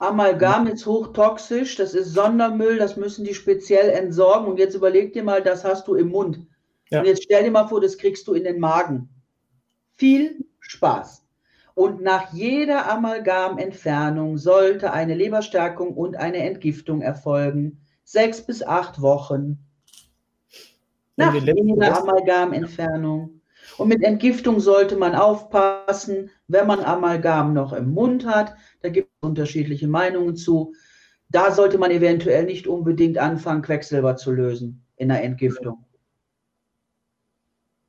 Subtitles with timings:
[0.00, 4.48] Amalgam ist hochtoxisch, das ist Sondermüll, das müssen die speziell entsorgen.
[4.48, 6.46] Und jetzt überleg dir mal, das hast du im Mund.
[6.88, 7.00] Ja.
[7.00, 9.10] Und jetzt stell dir mal vor, das kriegst du in den Magen.
[9.96, 11.26] Viel Spaß.
[11.74, 17.84] Und nach jeder Amalgamentfernung sollte eine Leberstärkung und eine Entgiftung erfolgen.
[18.02, 19.58] Sechs bis acht Wochen.
[21.16, 23.42] Nach jeder Amalgamentfernung.
[23.76, 28.54] Und mit Entgiftung sollte man aufpassen, wenn man Amalgam noch im Mund hat.
[28.80, 30.74] Da gibt unterschiedliche Meinungen zu.
[31.28, 35.84] Da sollte man eventuell nicht unbedingt anfangen, Quecksilber zu lösen in der Entgiftung.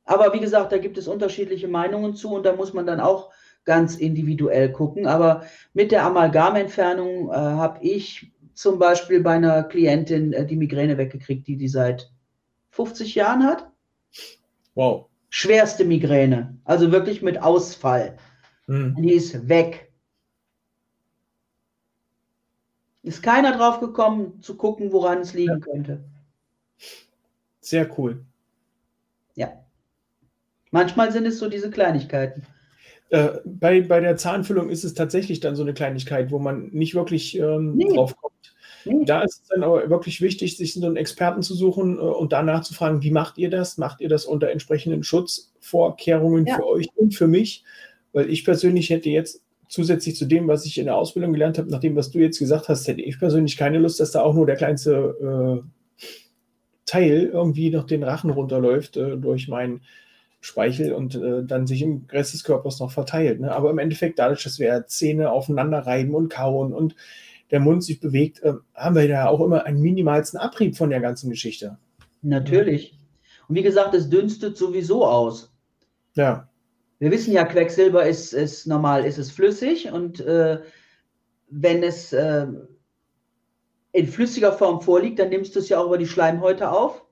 [0.04, 3.30] Aber wie gesagt, da gibt es unterschiedliche Meinungen zu und da muss man dann auch
[3.64, 5.06] ganz individuell gucken.
[5.06, 5.44] Aber
[5.74, 11.46] mit der Amalgamentfernung äh, habe ich zum Beispiel bei einer Klientin äh, die Migräne weggekriegt,
[11.46, 12.12] die die seit
[12.70, 13.70] 50 Jahren hat.
[14.74, 18.18] Wow schwerste Migräne, also wirklich mit Ausfall.
[18.66, 18.96] Mhm.
[19.00, 19.90] Die ist weg.
[23.02, 25.58] Ist keiner drauf gekommen, zu gucken, woran es liegen ja.
[25.58, 26.04] könnte.
[27.60, 28.24] Sehr cool.
[29.34, 29.52] Ja.
[30.70, 32.44] Manchmal sind es so diese Kleinigkeiten.
[33.10, 36.94] Äh, bei, bei der Zahnfüllung ist es tatsächlich dann so eine Kleinigkeit, wo man nicht
[36.94, 37.92] wirklich ähm, nee.
[37.92, 38.32] drauf kommt.
[38.84, 39.04] Hm.
[39.04, 42.32] Da ist es dann aber wirklich wichtig, sich so einen Experten zu suchen äh, und
[42.32, 43.78] danach zu fragen, wie macht ihr das?
[43.78, 46.56] Macht ihr das unter entsprechenden Schutzvorkehrungen ja.
[46.56, 47.64] für euch und für mich?
[48.12, 49.42] Weil ich persönlich hätte jetzt
[49.72, 52.38] zusätzlich zu dem, was ich in der Ausbildung gelernt habe, nach dem, was du jetzt
[52.38, 55.62] gesagt hast, hätte ich persönlich keine Lust, dass da auch nur der kleinste
[55.98, 56.04] äh,
[56.84, 59.80] Teil irgendwie noch den Rachen runterläuft äh, durch meinen
[60.42, 63.40] Speichel und äh, dann sich im Rest des Körpers noch verteilt.
[63.40, 63.50] Ne?
[63.50, 66.94] Aber im Endeffekt, dadurch, dass wir Zähne aufeinander reiben und kauen und
[67.50, 71.00] der Mund sich bewegt, äh, haben wir ja auch immer einen minimalsten Abrieb von der
[71.00, 71.78] ganzen Geschichte.
[72.20, 72.98] Natürlich.
[73.48, 75.50] Und wie gesagt, es dünstet sowieso aus.
[76.14, 76.50] Ja.
[77.02, 80.60] Wir wissen ja, Quecksilber ist, ist normal, ist es flüssig und äh,
[81.48, 82.46] wenn es äh,
[83.90, 87.04] in flüssiger Form vorliegt, dann nimmst du es ja auch über die Schleimhäute auf.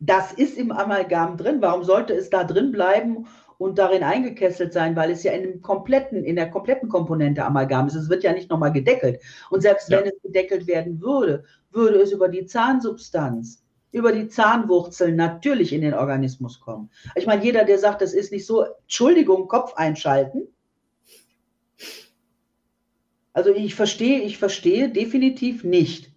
[0.00, 1.62] Das ist im Amalgam drin.
[1.62, 5.62] Warum sollte es da drin bleiben und darin eingekesselt sein, weil es ja in, dem
[5.62, 7.94] kompletten, in der kompletten Komponente Amalgam ist.
[7.94, 9.20] Es wird ja nicht nochmal gedeckelt.
[9.50, 9.98] Und selbst ja.
[9.98, 15.80] wenn es gedeckelt werden würde, würde es über die Zahnsubstanz, über die Zahnwurzeln natürlich in
[15.80, 16.90] den Organismus kommen.
[17.14, 20.48] Ich meine, jeder, der sagt, das ist nicht so, Entschuldigung, Kopf einschalten.
[23.32, 26.12] Also ich verstehe, ich verstehe definitiv nicht,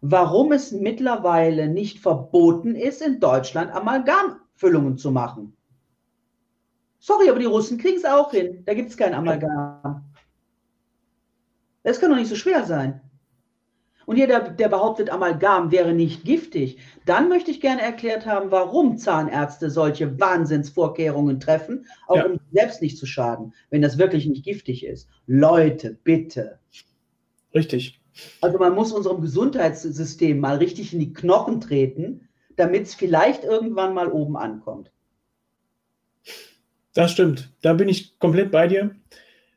[0.00, 5.56] warum es mittlerweile nicht verboten ist, in Deutschland Amalgamfüllungen zu machen.
[6.98, 8.62] Sorry, aber die Russen kriegen es auch hin.
[8.64, 10.10] Da gibt es kein Amalgam.
[11.82, 13.03] Das kann doch nicht so schwer sein.
[14.06, 18.98] Und jeder, der behauptet, Amalgam wäre nicht giftig, dann möchte ich gerne erklärt haben, warum
[18.98, 22.26] Zahnärzte solche Wahnsinnsvorkehrungen treffen, auch ja.
[22.26, 25.08] um selbst nicht zu schaden, wenn das wirklich nicht giftig ist.
[25.26, 26.58] Leute, bitte.
[27.54, 28.00] Richtig.
[28.40, 33.94] Also man muss unserem Gesundheitssystem mal richtig in die Knochen treten, damit es vielleicht irgendwann
[33.94, 34.92] mal oben ankommt.
[36.94, 37.52] Das stimmt.
[37.60, 38.94] Da bin ich komplett bei dir.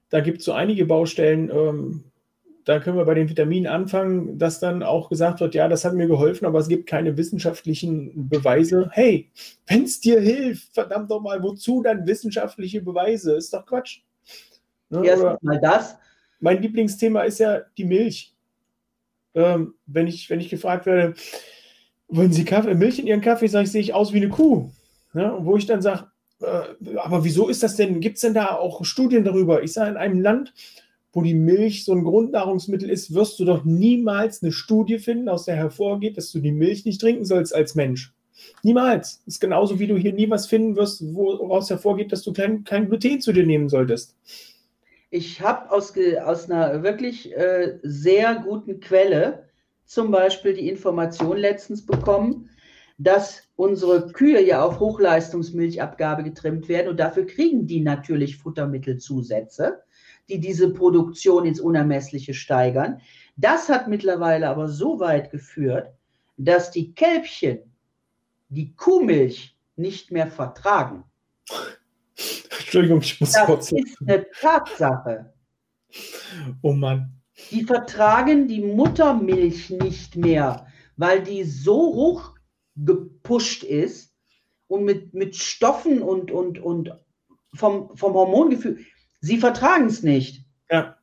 [0.09, 1.52] Da gibt es so einige Baustellen.
[1.52, 2.03] Ähm,
[2.67, 5.94] da können wir bei den Vitaminen anfangen, dass dann auch gesagt wird, ja, das hat
[5.94, 8.89] mir geholfen, aber es gibt keine wissenschaftlichen Beweise.
[8.91, 9.31] Hey,
[9.67, 13.38] wenn es dir hilft, verdammt doch mal, wozu dann wissenschaftliche Beweise?
[13.38, 14.01] Ist doch Quatsch.
[14.89, 15.07] Ne?
[15.07, 15.97] Erst mal das.
[16.41, 18.35] Mein Lieblingsthema ist ja die Milch.
[19.34, 21.13] Ähm, wenn, ich, wenn ich gefragt werde,
[22.09, 24.72] wollen Sie Kaffee, Milch in Ihren Kaffee, sage ich, sehe ich aus wie eine Kuh.
[25.13, 25.38] Ne?
[25.39, 26.11] Wo ich dann sage,
[26.41, 28.01] äh, aber wieso ist das denn?
[28.01, 29.64] Gibt es denn da auch Studien darüber?
[29.64, 30.53] Ich sage, in einem Land,
[31.13, 35.45] wo die Milch so ein Grundnahrungsmittel ist, wirst du doch niemals eine Studie finden, aus
[35.45, 38.13] der hervorgeht, dass du die Milch nicht trinken sollst als Mensch.
[38.63, 39.23] Niemals.
[39.25, 42.63] Das ist genauso, wie du hier nie was finden wirst, woraus hervorgeht, dass du kein,
[42.63, 44.15] kein Gluten zu dir nehmen solltest.
[45.09, 45.93] Ich habe aus,
[46.23, 49.47] aus einer wirklich äh, sehr guten Quelle
[49.85, 52.49] zum Beispiel die Information letztens bekommen,
[52.97, 59.81] dass unsere Kühe ja auf Hochleistungsmilchabgabe getrimmt werden und dafür kriegen die natürlich Futtermittelzusätze,
[60.29, 63.02] die diese Produktion ins Unermessliche steigern.
[63.35, 65.94] Das hat mittlerweile aber so weit geführt,
[66.38, 67.59] dass die Kälbchen
[68.50, 71.03] die Kuhmilch nicht mehr vertragen.
[72.16, 73.70] Entschuldigung, ich muss das kurz.
[73.70, 75.34] Das ist eine Tatsache.
[76.62, 77.14] Oh Mann.
[77.52, 82.34] Die vertragen die Muttermilch nicht mehr, weil die so hoch
[82.76, 84.14] gepusht ist
[84.68, 86.91] und mit, mit Stoffen und, und, und
[87.53, 88.79] vom, vom Hormongefühl.
[89.28, 90.46] Sie vertragen es nicht.
[90.72, 90.96] Ja.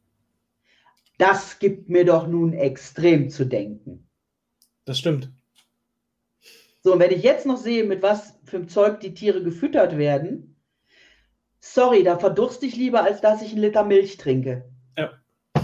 [1.18, 4.08] Das gibt mir doch nun extrem zu denken.
[4.86, 5.30] Das stimmt.
[6.82, 9.98] So, und wenn ich jetzt noch sehe, mit was für einem Zeug die Tiere gefüttert
[9.98, 10.56] werden,
[11.60, 14.70] sorry, da verdurste ich lieber, als dass ich einen Liter Milch trinke.
[14.96, 15.12] Ja.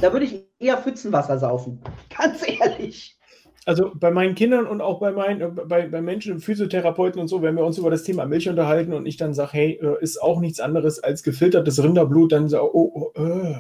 [0.03, 1.83] Da würde ich eher Pfützenwasser saufen.
[2.15, 3.19] Ganz ehrlich.
[3.67, 7.43] Also bei meinen Kindern und auch bei meinen, äh, bei, bei Menschen, Physiotherapeuten und so,
[7.43, 10.21] wenn wir uns über das Thema Milch unterhalten und ich dann sage, hey, äh, ist
[10.21, 13.55] auch nichts anderes als gefiltertes Rinderblut, dann so, oh, oh äh.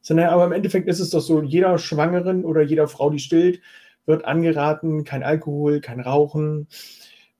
[0.00, 3.18] So, naja, aber im Endeffekt ist es doch so, jeder Schwangeren oder jeder Frau, die
[3.18, 3.60] stillt,
[4.06, 6.68] wird angeraten, kein Alkohol, kein Rauchen.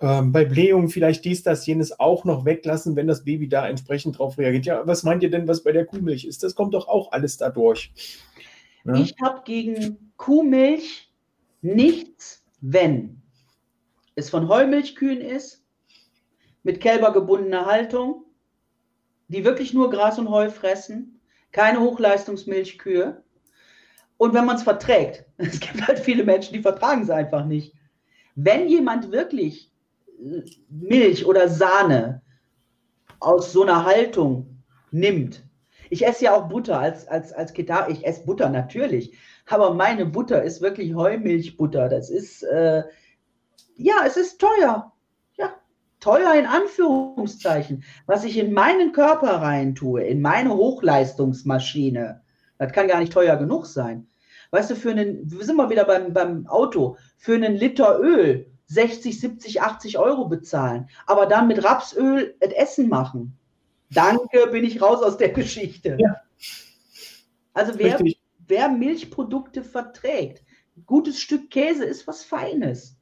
[0.01, 4.19] Ähm, bei Blähungen vielleicht dies, das, jenes auch noch weglassen, wenn das Baby da entsprechend
[4.19, 4.67] drauf reagiert.
[4.67, 6.43] Ja, was meint ihr denn, was bei der Kuhmilch ist?
[6.43, 7.93] Das kommt doch auch alles dadurch.
[8.85, 8.95] Ja?
[8.95, 11.09] Ich habe gegen Kuhmilch
[11.75, 13.23] nichts, wenn
[14.15, 15.65] es von Heumilchkühen ist,
[16.63, 18.25] mit Kälber gebundener Haltung,
[19.29, 21.21] die wirklich nur Gras und Heu fressen,
[21.53, 23.23] keine Hochleistungsmilchkühe.
[24.17, 27.75] Und wenn man es verträgt, es gibt halt viele Menschen, die vertragen es einfach nicht.
[28.35, 29.73] Wenn jemand wirklich
[30.19, 32.23] äh, Milch oder Sahne
[33.21, 35.43] aus so einer Haltung nimmt,
[35.89, 40.07] ich esse ja auch Butter als, als, als Ketar, ich esse Butter natürlich, aber meine
[40.07, 41.89] Butter ist wirklich Heumilchbutter.
[41.89, 42.83] Das ist, äh,
[43.77, 44.93] ja, es ist teuer
[46.07, 52.23] teuer in Anführungszeichen, was ich in meinen Körper reintue, in meine Hochleistungsmaschine,
[52.59, 54.07] das kann gar nicht teuer genug sein.
[54.53, 58.47] Weißt du, für einen, wir sind mal wieder beim, beim Auto, für einen Liter Öl
[58.67, 63.37] 60, 70, 80 Euro bezahlen, aber dann mit Rapsöl das Essen machen.
[63.91, 65.97] Danke, bin ich raus aus der Geschichte.
[65.99, 66.17] Ja.
[67.53, 67.99] Also wer,
[68.49, 70.43] wer Milchprodukte verträgt,
[70.87, 72.97] gutes Stück Käse ist was Feines.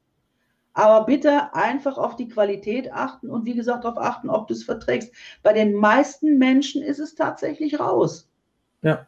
[0.73, 4.63] Aber bitte einfach auf die Qualität achten und wie gesagt darauf achten, ob du es
[4.63, 5.11] verträgst.
[5.41, 8.29] Bei den meisten Menschen ist es tatsächlich raus.
[8.81, 9.07] Ja.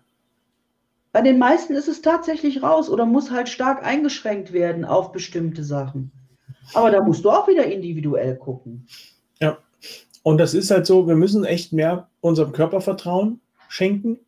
[1.11, 5.63] Bei den meisten ist es tatsächlich raus oder muss halt stark eingeschränkt werden auf bestimmte
[5.63, 6.11] Sachen.
[6.73, 8.87] Aber da musst du auch wieder individuell gucken.
[9.41, 9.57] Ja.
[10.23, 14.19] Und das ist halt so, wir müssen echt mehr unserem Körper Vertrauen schenken.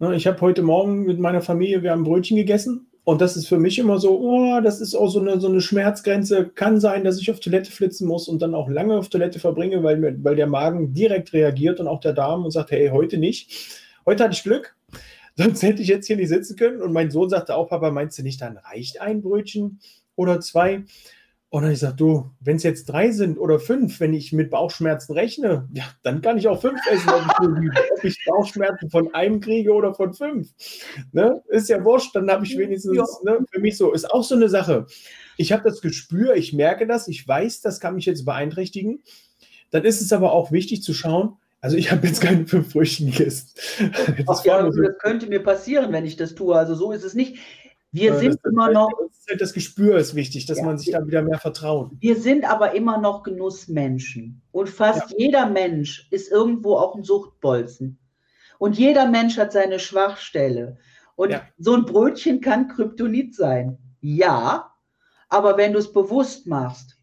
[0.00, 3.48] Ne, ich habe heute Morgen mit meiner Familie, wir haben Brötchen gegessen und das ist
[3.48, 6.50] für mich immer so, oh, das ist auch so eine, so eine Schmerzgrenze.
[6.50, 9.82] Kann sein, dass ich auf Toilette flitzen muss und dann auch lange auf Toilette verbringe,
[9.82, 13.82] weil, weil der Magen direkt reagiert und auch der Darm und sagt, hey, heute nicht.
[14.06, 14.76] Heute hatte ich Glück,
[15.36, 16.80] sonst hätte ich jetzt hier nicht sitzen können.
[16.80, 19.80] Und mein Sohn sagte auch, Papa, meinst du nicht, dann reicht ein Brötchen
[20.14, 20.84] oder zwei?
[21.50, 24.50] Und dann ich sage, du, wenn es jetzt drei sind oder fünf, wenn ich mit
[24.50, 29.72] Bauchschmerzen rechne, ja, dann kann ich auch fünf essen, ob ich, Bauchschmerzen von einem kriege
[29.72, 30.50] oder von fünf.
[31.12, 31.42] Ne?
[31.48, 34.50] Ist ja wurscht, dann habe ich wenigstens, ne, für mich so, ist auch so eine
[34.50, 34.86] Sache.
[35.38, 39.02] Ich habe das Gespür, ich merke das, ich weiß, das kann mich jetzt beeinträchtigen.
[39.70, 43.10] Dann ist es aber auch wichtig zu schauen, also ich habe jetzt keine fünf Früchten
[43.10, 43.48] gegessen.
[44.26, 44.82] Das, Ach, ja, so.
[44.82, 46.54] das könnte mir passieren, wenn ich das tue.
[46.54, 47.36] Also so ist es nicht.
[47.90, 48.90] Wir ja, sind immer noch.
[49.28, 51.90] Halt das Gespür ist wichtig, dass ja, man sich da wieder mehr vertraut.
[51.98, 54.40] Wir sind aber immer noch Genussmenschen.
[54.52, 55.16] Und fast ja.
[55.18, 57.98] jeder Mensch ist irgendwo auch ein Suchtbolzen.
[58.58, 60.78] Und jeder Mensch hat seine Schwachstelle.
[61.14, 63.78] Und so ein Brötchen kann Kryptonit sein.
[64.00, 64.72] Ja,
[65.28, 66.96] aber wenn du es bewusst machst,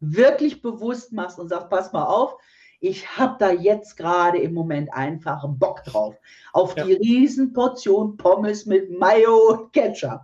[0.00, 2.36] wirklich bewusst machst und sagst, pass mal auf,
[2.80, 6.14] ich habe da jetzt gerade im Moment einfach Bock drauf.
[6.52, 6.84] Auf ja.
[6.84, 10.22] die Riesenportion Pommes mit Mayo und Ketchup.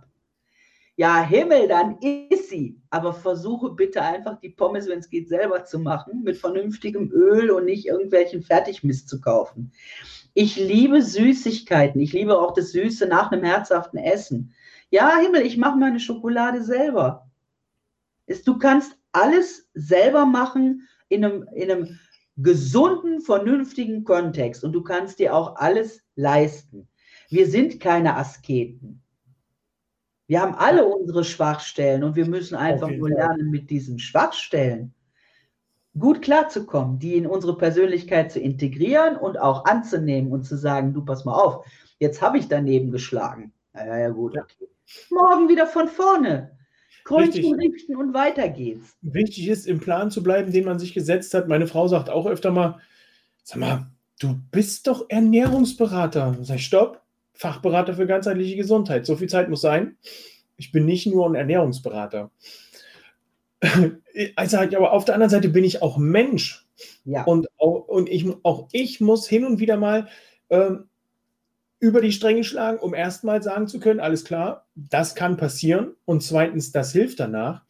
[0.97, 2.79] Ja, Himmel, dann isst sie.
[2.89, 7.51] Aber versuche bitte einfach die Pommes, wenn es geht, selber zu machen, mit vernünftigem Öl
[7.51, 9.73] und nicht irgendwelchen Fertigmist zu kaufen.
[10.33, 11.99] Ich liebe Süßigkeiten.
[11.99, 14.53] Ich liebe auch das Süße nach einem herzhaften Essen.
[14.89, 17.29] Ja, Himmel, ich mache meine Schokolade selber.
[18.45, 21.99] Du kannst alles selber machen in einem, in einem
[22.37, 26.87] gesunden, vernünftigen Kontext und du kannst dir auch alles leisten.
[27.29, 29.04] Wir sind keine Asketen.
[30.27, 34.93] Wir haben alle unsere Schwachstellen und wir müssen einfach nur lernen, mit diesen Schwachstellen
[35.97, 41.05] gut klarzukommen, die in unsere Persönlichkeit zu integrieren und auch anzunehmen und zu sagen, du
[41.05, 41.65] pass mal auf,
[41.99, 43.53] jetzt habe ich daneben geschlagen.
[43.73, 44.67] Ja, ja, gut, okay.
[45.09, 46.51] Morgen wieder von vorne.
[47.05, 48.97] Krönchen richten und weiter geht's.
[49.01, 51.47] Wichtig ist, im Plan zu bleiben, den man sich gesetzt hat.
[51.47, 52.79] Meine Frau sagt auch öfter mal,
[53.43, 53.87] sag mal,
[54.19, 56.35] du bist doch Ernährungsberater.
[56.41, 57.04] Sag ich, stopp,
[57.35, 59.05] Fachberater für ganzheitliche Gesundheit.
[59.05, 59.97] So viel Zeit muss sein.
[60.57, 62.31] Ich bin nicht nur ein Ernährungsberater.
[64.37, 66.65] Also, aber auf der anderen Seite bin ich auch Mensch.
[67.03, 67.25] Ja.
[67.25, 70.07] Und auch, und ich, auch ich muss hin und wieder mal
[70.49, 70.85] ähm,
[71.79, 75.95] über die Stränge schlagen, um erstmal sagen zu können, alles klar, das kann passieren.
[76.05, 77.63] Und zweitens, das hilft danach.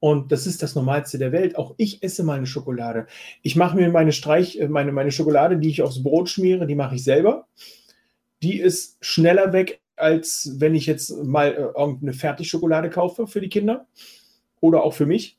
[0.00, 1.56] Und das ist das Normalste der Welt.
[1.56, 3.06] Auch ich esse mal eine Schokolade.
[3.42, 6.74] Ich mache mir meine Streich, äh, meine, meine Schokolade, die ich aufs Brot schmiere, die
[6.74, 7.46] mache ich selber.
[8.42, 13.48] Die ist schneller weg, als wenn ich jetzt mal äh, irgendeine Fertigschokolade kaufe für die
[13.48, 13.86] Kinder
[14.60, 15.38] oder auch für mich.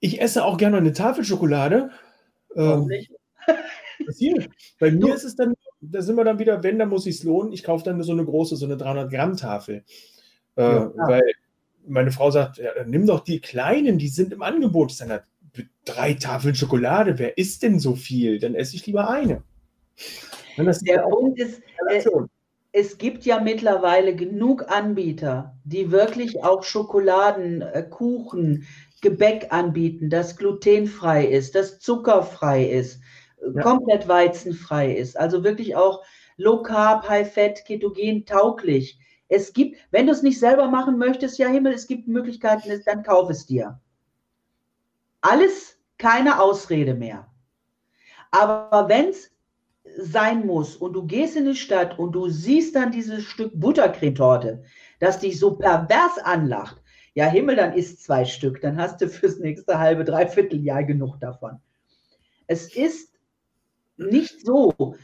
[0.00, 1.90] Ich esse auch gerne eine Tafelschokolade.
[2.56, 2.90] Ähm.
[4.80, 5.12] Bei mir du.
[5.12, 7.52] ist es dann, da sind wir dann wieder, wenn, dann muss ich es lohnen.
[7.52, 9.84] Ich kaufe dann so eine große, so eine 300 Gramm Tafel.
[10.56, 10.92] Äh, ja.
[10.96, 11.22] Weil
[11.86, 14.90] meine Frau sagt, ja, nimm doch die kleinen, die sind im Angebot.
[14.90, 15.22] Ich sage,
[15.84, 18.38] drei Tafeln Schokolade, wer isst denn so viel?
[18.38, 19.42] Dann esse ich lieber eine.
[20.56, 22.04] Der Punkt ist, äh,
[22.72, 28.66] es gibt ja mittlerweile genug Anbieter, die wirklich auch Schokoladen, äh, Kuchen,
[29.00, 33.00] Gebäck anbieten, das glutenfrei ist, das zuckerfrei ist,
[33.54, 33.62] ja.
[33.62, 35.18] komplett weizenfrei ist.
[35.18, 36.02] Also wirklich auch
[36.36, 38.98] Low Carb, High Fat, Ketogen tauglich.
[39.28, 43.02] Es gibt, wenn du es nicht selber machen möchtest, ja Himmel, es gibt Möglichkeiten, dann
[43.02, 43.78] kauf es dir.
[45.20, 47.30] Alles keine Ausrede mehr.
[48.30, 49.30] Aber wenn es
[49.98, 54.62] sein muss und du gehst in die Stadt und du siehst dann dieses Stück Buttercremetorte,
[54.98, 56.82] das dich so pervers anlacht,
[57.14, 61.20] ja Himmel, dann isst zwei Stück, dann hast du fürs nächste halbe, dreiviertel Jahr genug
[61.20, 61.58] davon.
[62.46, 63.12] Es ist
[63.96, 64.96] nicht so,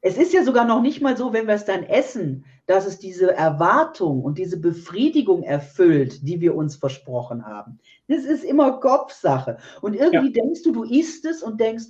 [0.00, 2.98] es ist ja sogar noch nicht mal so, wenn wir es dann essen, dass es
[2.98, 7.78] diese Erwartung und diese Befriedigung erfüllt, die wir uns versprochen haben.
[8.08, 9.58] Das ist immer Kopfsache.
[9.80, 10.42] Und irgendwie ja.
[10.42, 11.84] denkst du, du isst es und denkst,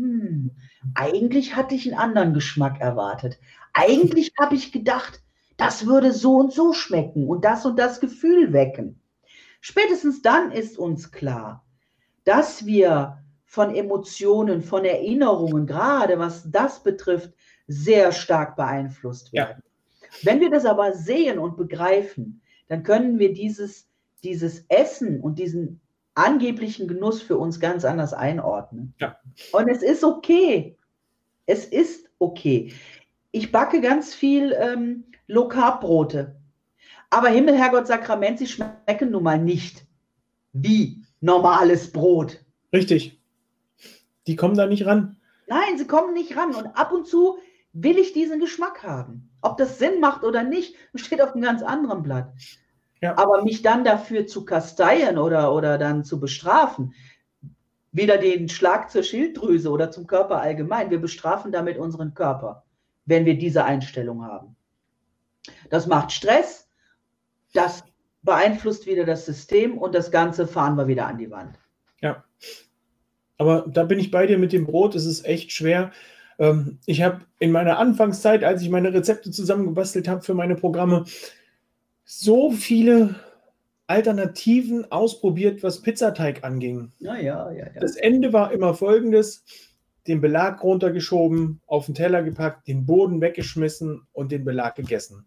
[0.00, 0.50] hm,
[0.94, 3.38] eigentlich hatte ich einen anderen Geschmack erwartet.
[3.74, 5.22] Eigentlich habe ich gedacht,
[5.56, 9.00] das würde so und so schmecken und das und das Gefühl wecken.
[9.60, 11.66] Spätestens dann ist uns klar,
[12.24, 17.34] dass wir von Emotionen, von Erinnerungen, gerade was das betrifft,
[17.66, 19.62] sehr stark beeinflusst werden.
[20.02, 20.10] Ja.
[20.22, 23.88] Wenn wir das aber sehen und begreifen, dann können wir dieses,
[24.24, 25.80] dieses Essen und diesen
[26.24, 28.94] angeblichen Genuss für uns ganz anders einordnen.
[28.98, 29.16] Ja.
[29.52, 30.76] Und es ist okay.
[31.46, 32.72] Es ist okay.
[33.32, 36.36] Ich backe ganz viel ähm, Low Carb Brote.
[37.10, 39.84] Aber Himmel, Herrgott, Sakrament, sie schmecken nun mal nicht
[40.52, 42.44] wie normales Brot.
[42.72, 43.20] Richtig.
[44.26, 45.16] Die kommen da nicht ran.
[45.48, 46.54] Nein, sie kommen nicht ran.
[46.54, 47.38] Und ab und zu
[47.72, 49.30] will ich diesen Geschmack haben.
[49.42, 52.32] Ob das Sinn macht oder nicht, steht auf einem ganz anderen Blatt.
[53.00, 53.16] Ja.
[53.16, 56.94] Aber mich dann dafür zu kasteien oder, oder dann zu bestrafen,
[57.92, 62.64] wieder den Schlag zur Schilddrüse oder zum Körper allgemein, wir bestrafen damit unseren Körper,
[63.06, 64.54] wenn wir diese Einstellung haben.
[65.70, 66.68] Das macht Stress,
[67.52, 67.82] das
[68.22, 71.58] beeinflusst wieder das System und das Ganze fahren wir wieder an die Wand.
[72.00, 72.24] Ja.
[73.38, 74.94] Aber da bin ich bei dir mit dem Brot.
[74.94, 75.92] Es ist echt schwer.
[76.38, 81.04] Ähm, ich habe in meiner Anfangszeit, als ich meine Rezepte zusammengebastelt habe für meine Programme,
[82.12, 83.14] so viele
[83.86, 86.90] Alternativen ausprobiert, was Pizzateig anging.
[86.98, 87.80] Ja, ja, ja, ja.
[87.80, 89.44] Das Ende war immer folgendes:
[90.08, 95.24] den Belag runtergeschoben, auf den Teller gepackt, den Boden weggeschmissen und den Belag gegessen.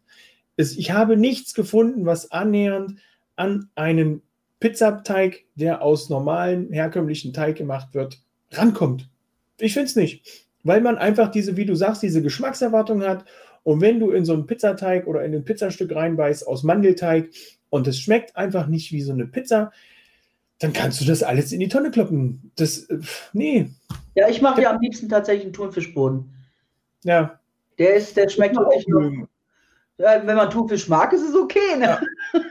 [0.57, 2.99] ich habe nichts gefunden, was annähernd
[3.37, 4.21] an einen
[4.59, 8.21] Pizzateig, der aus normalen, herkömmlichen Teig gemacht wird,
[8.51, 9.09] rankommt.
[9.57, 10.49] Ich finde es nicht.
[10.63, 13.23] Weil man einfach diese, wie du sagst, diese Geschmackserwartung hat.
[13.63, 17.29] Und wenn du in so einen Pizzateig oder in ein Pizzastück reinbeißt aus Mandelteig
[17.69, 19.71] und es schmeckt einfach nicht wie so eine Pizza,
[20.59, 22.51] dann kannst du das alles in die Tonne kloppen.
[22.55, 22.99] Das, äh,
[23.33, 23.69] nee.
[24.15, 26.33] Ja, ich mache ja am liebsten tatsächlich einen Thunfischboden.
[27.03, 27.39] Ja.
[27.79, 29.27] Der ist, der schmeckt wirklich nur.
[29.97, 31.77] Wenn man Thunfisch mag, ist es okay.
[31.77, 31.85] Ne?
[31.85, 32.01] Ja.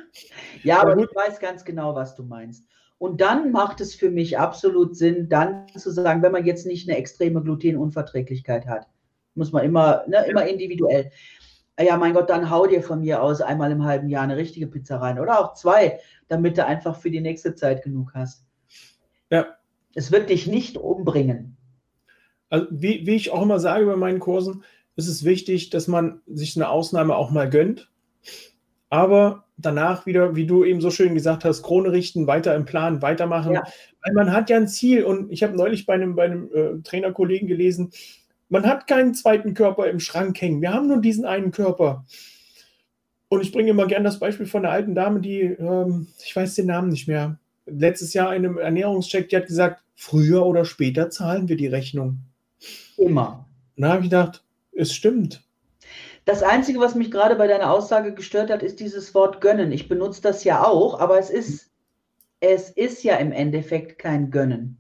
[0.65, 2.69] Ja, aber ich weiß ganz genau, was du meinst.
[2.99, 6.89] Und dann macht es für mich absolut Sinn, dann zu sagen, wenn man jetzt nicht
[6.89, 8.87] eine extreme Glutenunverträglichkeit hat,
[9.35, 11.11] muss man immer, ne, immer individuell.
[11.81, 14.67] Ja, mein Gott, dann hau dir von mir aus einmal im halben Jahr eine richtige
[14.67, 15.99] Pizza rein oder auch zwei,
[16.29, 18.45] damit du einfach für die nächste Zeit genug hast.
[19.31, 19.47] Ja.
[19.95, 21.57] Es wird dich nicht umbringen.
[22.51, 24.65] Also, wie, wie ich auch immer sage bei meinen Kursen,
[24.97, 27.91] ist es wichtig, dass man sich eine Ausnahme auch mal gönnt.
[28.91, 33.01] Aber danach wieder, wie du eben so schön gesagt hast, Krone richten, weiter im Plan,
[33.01, 33.55] weitermachen.
[33.55, 33.65] Ja.
[34.03, 36.83] Weil man hat ja ein Ziel und ich habe neulich bei einem, bei einem äh,
[36.83, 37.93] Trainerkollegen gelesen,
[38.53, 40.61] man hat keinen zweiten Körper im Schrank hängen.
[40.61, 42.05] Wir haben nur diesen einen Körper.
[43.31, 46.57] Und ich bringe immer gern das Beispiel von einer alten Dame, die, ähm, ich weiß
[46.57, 51.09] den Namen nicht mehr, letztes Jahr in einem Ernährungscheck, die hat gesagt, früher oder später
[51.09, 52.19] zahlen wir die Rechnung.
[52.99, 53.49] Immer.
[53.75, 55.43] Und da habe ich gedacht, es stimmt.
[56.27, 59.73] Das Einzige, was mich gerade bei deiner Aussage gestört hat, ist dieses Wort gönnen.
[59.73, 61.71] Ich benutze das ja auch, aber es ist,
[62.41, 64.77] es ist ja im Endeffekt kein Gönnen.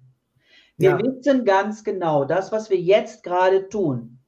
[0.83, 0.99] Wir ja.
[0.99, 4.19] wissen ganz genau, das, was wir jetzt gerade tun,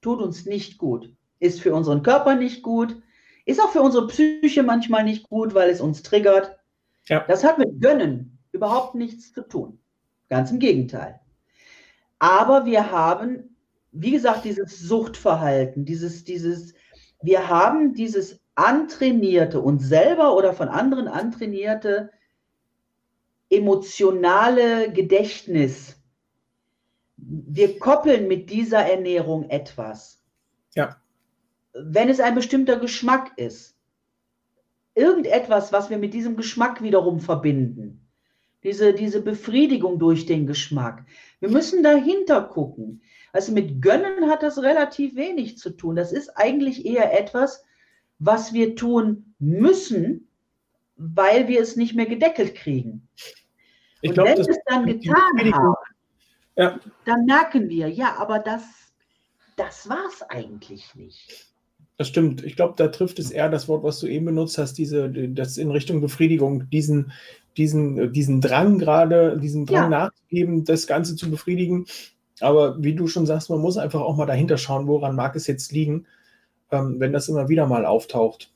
[0.00, 1.12] tut uns nicht gut.
[1.40, 3.02] Ist für unseren Körper nicht gut,
[3.46, 6.56] ist auch für unsere Psyche manchmal nicht gut, weil es uns triggert.
[7.06, 7.24] Ja.
[7.26, 9.80] Das hat mit Gönnen überhaupt nichts zu tun.
[10.28, 11.18] Ganz im Gegenteil.
[12.20, 13.56] Aber wir haben,
[13.90, 16.74] wie gesagt, dieses Suchtverhalten, dieses, dieses,
[17.22, 22.12] wir haben dieses antrainierte, uns selber oder von anderen antrainierte
[23.52, 25.96] emotionale Gedächtnis.
[27.16, 30.22] Wir koppeln mit dieser Ernährung etwas.
[30.74, 30.96] Ja.
[31.72, 33.76] Wenn es ein bestimmter Geschmack ist,
[34.94, 38.08] irgendetwas, was wir mit diesem Geschmack wiederum verbinden,
[38.62, 41.04] diese, diese Befriedigung durch den Geschmack.
[41.40, 43.02] Wir müssen dahinter gucken.
[43.32, 45.96] Also mit Gönnen hat das relativ wenig zu tun.
[45.96, 47.64] Das ist eigentlich eher etwas,
[48.18, 50.28] was wir tun müssen,
[50.96, 53.08] weil wir es nicht mehr gedeckelt kriegen.
[54.02, 55.74] Ich Und glaub, wenn wir es dann getan haben,
[56.56, 56.78] ja.
[57.06, 58.62] dann merken wir, ja, aber das,
[59.56, 61.52] das war es eigentlich nicht.
[61.98, 62.42] Das stimmt.
[62.42, 65.56] Ich glaube, da trifft es eher das Wort, was du eben benutzt hast, diese, das
[65.56, 67.12] in Richtung Befriedigung, diesen,
[67.56, 70.06] diesen, diesen Drang gerade, diesen Drang ja.
[70.06, 71.86] nachzugeben, das Ganze zu befriedigen.
[72.40, 75.46] Aber wie du schon sagst, man muss einfach auch mal dahinter schauen, woran mag es
[75.46, 76.06] jetzt liegen,
[76.70, 78.50] ähm, wenn das immer wieder mal auftaucht.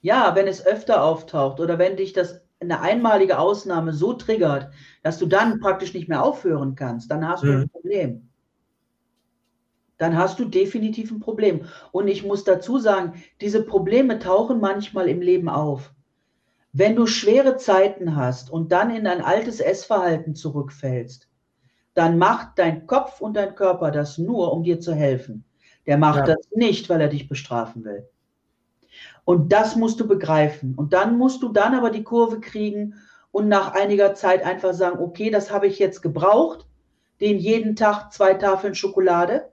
[0.00, 4.70] Ja, wenn es öfter auftaucht oder wenn dich das eine einmalige Ausnahme so triggert,
[5.02, 7.60] dass du dann praktisch nicht mehr aufhören kannst, dann hast du mhm.
[7.62, 8.28] ein Problem.
[9.98, 11.66] Dann hast du definitiv ein Problem.
[11.92, 15.92] Und ich muss dazu sagen, diese Probleme tauchen manchmal im Leben auf.
[16.72, 21.28] Wenn du schwere Zeiten hast und dann in ein altes Essverhalten zurückfällst,
[21.94, 25.44] dann macht dein Kopf und dein Körper das nur, um dir zu helfen.
[25.86, 26.34] Der macht ja.
[26.34, 28.08] das nicht, weil er dich bestrafen will.
[29.24, 30.74] Und das musst du begreifen.
[30.74, 32.94] Und dann musst du dann aber die Kurve kriegen
[33.30, 36.66] und nach einiger Zeit einfach sagen, okay, das habe ich jetzt gebraucht,
[37.20, 39.50] den jeden Tag zwei Tafeln Schokolade,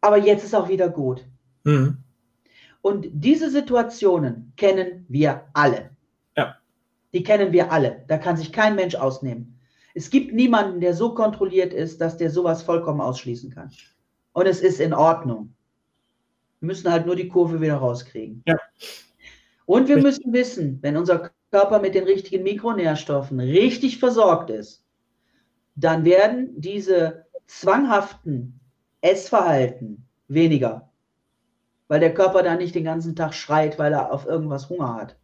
[0.00, 1.24] aber jetzt ist auch wieder gut.
[1.64, 1.98] Mhm.
[2.82, 5.90] Und diese Situationen kennen wir alle.
[6.36, 6.56] Ja.
[7.12, 8.04] Die kennen wir alle.
[8.08, 9.58] Da kann sich kein Mensch ausnehmen.
[9.94, 13.70] Es gibt niemanden, der so kontrolliert ist, dass der sowas vollkommen ausschließen kann.
[14.32, 15.54] Und es ist in Ordnung.
[16.60, 18.42] Wir müssen halt nur die Kurve wieder rauskriegen.
[18.46, 18.56] Ja.
[19.66, 24.84] Und wir müssen wissen, wenn unser Körper mit den richtigen Mikronährstoffen richtig versorgt ist,
[25.74, 28.60] dann werden diese zwanghaften
[29.00, 30.90] Essverhalten weniger.
[31.88, 35.16] Weil der Körper dann nicht den ganzen Tag schreit, weil er auf irgendwas Hunger hat.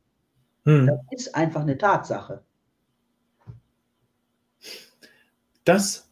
[0.64, 0.87] Hm.
[0.87, 2.42] Das ist einfach eine Tatsache.
[5.64, 6.09] Das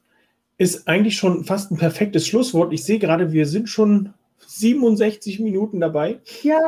[0.58, 2.72] ist eigentlich schon fast ein perfektes Schlusswort.
[2.72, 4.14] Ich sehe gerade, wir sind schon
[4.59, 6.21] 67 Minuten dabei.
[6.43, 6.59] Ja.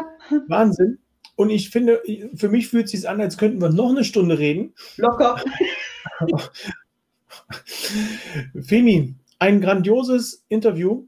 [0.49, 0.99] Wahnsinn.
[1.37, 2.03] Und ich finde,
[2.35, 4.73] für mich fühlt es sich an, als könnten wir noch eine Stunde reden.
[4.97, 5.41] Locker.
[8.61, 11.07] Femi, ein grandioses Interview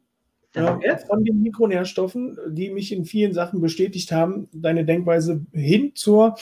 [0.54, 4.48] äh, von den Mikronährstoffen, die mich in vielen Sachen bestätigt haben.
[4.52, 6.36] Deine Denkweise hin zur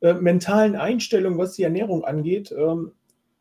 [0.00, 2.52] äh, mentalen Einstellung, was die Ernährung angeht.
[2.56, 2.92] Ähm,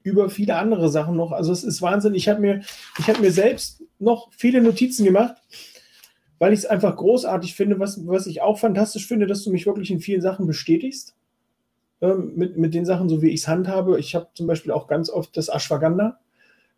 [0.04, 1.32] über viele andere Sachen noch.
[1.32, 2.16] Also es ist Wahnsinn.
[2.16, 2.62] Ich habe mir,
[3.06, 5.36] hab mir selbst noch viele Notizen gemacht,
[6.40, 7.80] weil ich es einfach großartig finde.
[7.80, 11.16] Was, was ich auch fantastisch finde, dass du mich wirklich in vielen Sachen bestätigst.
[12.00, 14.00] Ähm, mit, mit den Sachen, so wie ich es handhabe.
[14.00, 16.20] Ich habe zum Beispiel auch ganz oft das Ashwagandha,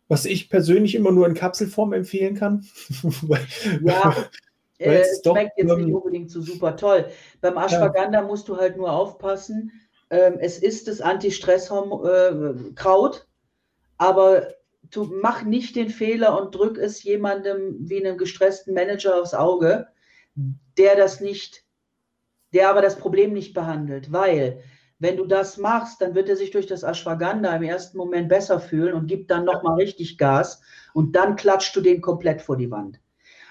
[0.08, 2.64] was ich persönlich immer nur in Kapselform empfehlen kann.
[3.82, 4.16] ja,
[4.78, 7.06] äh, es schmeckt jetzt nicht unbedingt so super toll.
[7.42, 8.26] Beim Ashwagandha ja.
[8.26, 9.72] musst du halt nur aufpassen,
[10.08, 13.20] ähm, es ist das Anti-Stress-Kraut, äh,
[13.98, 14.48] aber
[14.90, 19.88] du mach nicht den Fehler und drück es jemandem wie einem gestressten Manager aufs Auge,
[20.78, 21.64] der das nicht,
[22.52, 24.62] der aber das Problem nicht behandelt, weil
[24.98, 28.60] wenn du das machst, dann wird er sich durch das Ashwagandha im ersten Moment besser
[28.60, 30.60] fühlen und gibt dann nochmal richtig Gas
[30.92, 33.00] und dann klatscht du den komplett vor die Wand.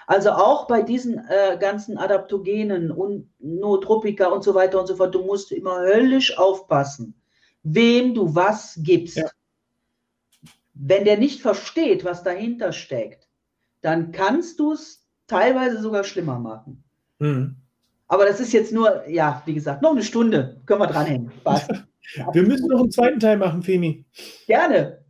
[0.06, 5.14] Also auch bei diesen äh, ganzen Adaptogenen und Nootropika und so weiter und so fort,
[5.14, 7.14] du musst immer höllisch aufpassen,
[7.62, 9.16] wem du was gibst.
[9.16, 9.30] Ja.
[10.82, 13.28] Wenn der nicht versteht, was dahinter steckt,
[13.82, 16.82] dann kannst du es teilweise sogar schlimmer machen.
[17.18, 17.56] Mhm.
[18.08, 20.60] Aber das ist jetzt nur, ja, wie gesagt, noch eine Stunde.
[20.66, 21.30] Können wir dranhängen.
[22.32, 24.04] wir müssen noch einen zweiten Teil machen, Femi.
[24.46, 25.04] Gerne.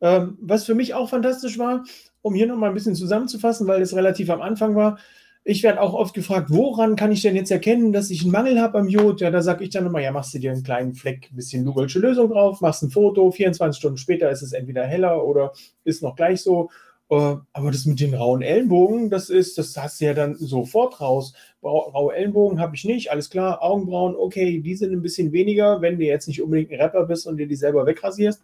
[0.00, 1.84] Ähm, was für mich auch fantastisch war,
[2.22, 4.98] um hier nochmal ein bisschen zusammenzufassen, weil es relativ am Anfang war.
[5.44, 8.60] Ich werde auch oft gefragt, woran kann ich denn jetzt erkennen, dass ich einen Mangel
[8.60, 9.20] habe am Jod?
[9.20, 11.64] Ja, da sage ich dann immer, ja, machst du dir einen kleinen Fleck, ein bisschen
[11.64, 15.52] Lugolsche Lösung drauf, machst ein Foto, 24 Stunden später ist es entweder heller oder
[15.84, 16.70] ist noch gleich so.
[17.10, 21.00] Äh, aber das mit den rauen Ellenbogen, das ist, das hast du ja dann sofort
[21.00, 21.32] raus.
[21.62, 23.62] Raue Ellenbogen habe ich nicht, alles klar.
[23.62, 27.26] Augenbrauen, okay, die sind ein bisschen weniger, wenn du jetzt nicht unbedingt ein Rapper bist
[27.26, 28.42] und dir die selber wegrasierst.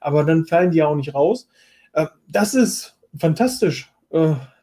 [0.00, 1.48] aber dann fallen die ja auch nicht raus.
[1.92, 3.92] Äh, das ist fantastisch.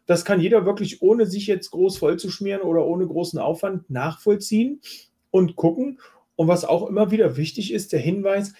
[0.07, 4.81] Das kann jeder wirklich, ohne sich jetzt groß vollzuschmieren oder ohne großen Aufwand nachvollziehen
[5.29, 5.99] und gucken.
[6.35, 8.53] Und was auch immer wieder wichtig ist, der Hinweis,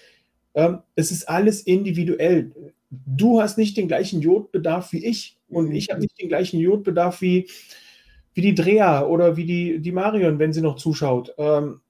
[0.54, 2.52] ähm, es ist alles individuell.
[2.90, 7.22] Du hast nicht den gleichen Jodbedarf wie ich und ich habe nicht den gleichen Jodbedarf
[7.22, 7.48] wie,
[8.34, 11.34] wie die Drea oder wie die, die Marion, wenn sie noch zuschaut.
[11.38, 11.80] Ähm,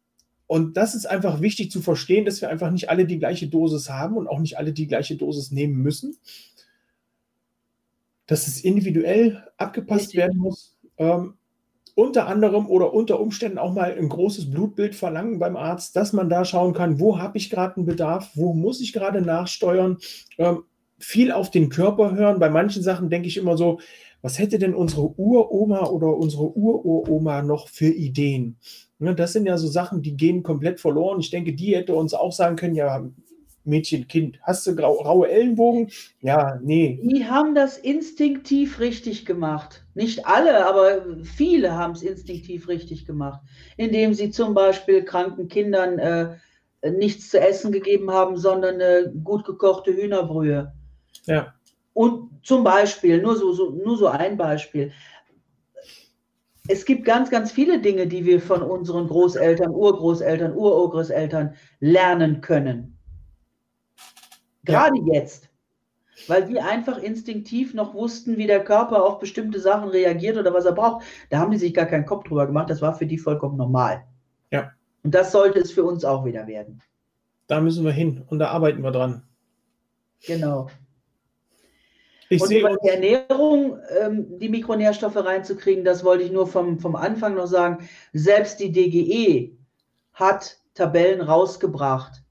[0.47, 3.91] und das ist einfach wichtig zu verstehen, dass wir einfach nicht alle die gleiche Dosis
[3.91, 6.17] haben und auch nicht alle die gleiche Dosis nehmen müssen
[8.29, 10.77] dass es individuell abgepasst werden muss.
[10.99, 11.35] Ähm,
[11.97, 16.29] unter anderem oder unter Umständen auch mal ein großes Blutbild verlangen beim Arzt, dass man
[16.29, 19.99] da schauen kann, wo habe ich gerade einen Bedarf, wo muss ich gerade nachsteuern.
[20.39, 20.63] Ähm,
[21.01, 22.39] viel auf den Körper hören.
[22.39, 23.81] Bei manchen Sachen denke ich immer so,
[24.23, 28.59] was hätte denn unsere Uroma oder unsere Ururoma noch für Ideen?
[28.99, 31.21] Ne, das sind ja so Sachen, die gehen komplett verloren.
[31.21, 33.09] Ich denke, die hätte uns auch sagen können, ja,
[33.65, 35.91] Mädchen, Kind, hast du grau, raue Ellenbogen?
[36.21, 37.01] Ja, nee.
[37.03, 39.85] Die haben das instinktiv richtig gemacht.
[39.95, 43.41] Nicht alle, aber viele haben es instinktiv richtig gemacht,
[43.77, 46.37] indem sie zum Beispiel kranken Kindern äh,
[46.91, 50.73] nichts zu essen gegeben haben, sondern eine gut gekochte Hühnerbrühe.
[51.27, 51.55] Ja.
[51.93, 54.93] Und zum Beispiel, nur so, so, nur so ein Beispiel.
[56.69, 62.98] Es gibt ganz, ganz viele Dinge, die wir von unseren Großeltern, Urgroßeltern, Ururgroßeltern lernen können.
[64.69, 65.15] Gerade ja.
[65.15, 65.49] jetzt.
[66.27, 70.65] Weil die einfach instinktiv noch wussten, wie der Körper auf bestimmte Sachen reagiert oder was
[70.65, 71.05] er braucht.
[71.31, 72.71] Da haben die sich gar keinen Kopf drüber gemacht.
[72.71, 74.05] Das war für die vollkommen normal.
[74.51, 74.73] Ja.
[75.05, 76.83] Und das sollte es für uns auch wieder werden.
[77.47, 79.23] Da müssen wir hin und da arbeiten wir dran.
[80.27, 80.69] Genau.
[82.29, 86.95] Ich und über die Ernährung, ähm, die Mikronährstoffe reinzukriegen, das wollte ich nur vom, vom
[86.95, 87.89] Anfang noch sagen.
[88.13, 89.57] Selbst die DGE
[90.13, 92.23] hat Tabellen rausgebracht,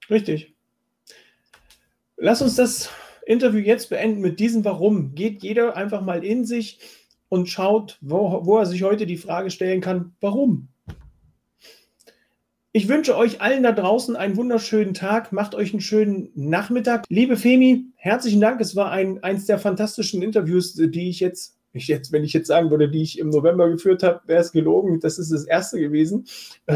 [0.09, 0.55] Richtig.
[2.17, 2.89] Lass uns das
[3.25, 5.15] Interview jetzt beenden mit diesem Warum.
[5.15, 6.79] Geht jeder einfach mal in sich
[7.29, 10.69] und schaut, wo, wo er sich heute die Frage stellen kann, warum?
[12.75, 15.31] Ich wünsche euch allen da draußen einen wunderschönen Tag.
[15.31, 17.05] Macht euch einen schönen Nachmittag.
[17.07, 18.59] Liebe Femi, herzlichen Dank.
[18.59, 22.47] Es war ein, eins der fantastischen Interviews, die ich jetzt, ich jetzt, wenn ich jetzt
[22.47, 24.99] sagen würde, die ich im November geführt habe, wäre es gelogen.
[24.99, 26.27] Das ist das erste gewesen.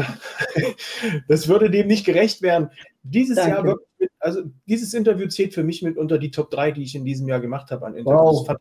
[1.28, 2.70] Das würde dem nicht gerecht werden.
[3.02, 3.50] Dieses Danke.
[3.50, 6.94] Jahr, wirklich, also dieses Interview zählt für mich mit unter die Top 3, die ich
[6.94, 8.48] in diesem Jahr gemacht habe an Interviews.
[8.48, 8.58] Wow.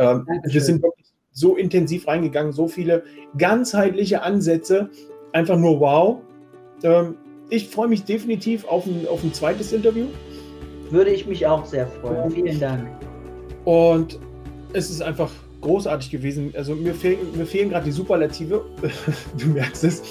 [0.00, 3.04] Ähm, wir sind wirklich so intensiv reingegangen, so viele
[3.36, 4.90] ganzheitliche Ansätze.
[5.32, 6.18] Einfach nur wow.
[6.82, 7.16] Ähm,
[7.50, 10.06] ich freue mich definitiv auf ein, auf ein zweites Interview.
[10.90, 12.30] Würde ich mich auch sehr freuen.
[12.30, 12.88] Vielen Dank.
[13.64, 14.18] Und
[14.72, 16.52] es ist einfach großartig gewesen.
[16.56, 18.64] Also mir, fehl, mir fehlen gerade die Superlative.
[19.38, 20.02] du merkst es.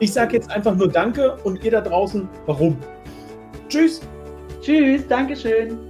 [0.00, 2.76] Ich sage jetzt einfach nur Danke und ihr da draußen, warum?
[3.68, 4.00] Tschüss.
[4.60, 5.87] Tschüss, Dankeschön.